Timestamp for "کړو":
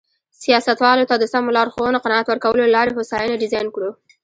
3.75-3.89